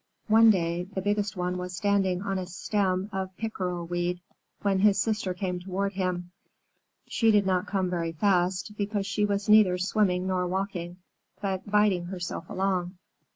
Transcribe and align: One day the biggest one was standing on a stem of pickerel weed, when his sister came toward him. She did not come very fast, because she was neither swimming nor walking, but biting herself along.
One 0.29 0.49
day 0.49 0.85
the 0.85 1.01
biggest 1.03 1.37
one 1.37 1.59
was 1.59 1.75
standing 1.77 2.23
on 2.23 2.39
a 2.39 2.47
stem 2.47 3.07
of 3.13 3.37
pickerel 3.37 3.85
weed, 3.85 4.19
when 4.63 4.79
his 4.79 4.99
sister 4.99 5.35
came 5.35 5.59
toward 5.59 5.93
him. 5.93 6.31
She 7.07 7.29
did 7.29 7.45
not 7.45 7.67
come 7.67 7.91
very 7.91 8.13
fast, 8.13 8.75
because 8.75 9.05
she 9.05 9.25
was 9.25 9.47
neither 9.47 9.77
swimming 9.77 10.25
nor 10.25 10.47
walking, 10.47 10.97
but 11.39 11.69
biting 11.69 12.05
herself 12.05 12.49
along. 12.49 12.97